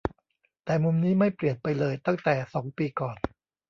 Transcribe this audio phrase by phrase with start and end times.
[0.65, 3.17] แต่มุมนี้ไม่เปลี่ยนไปเลยตั้งแต่สองปีก่อน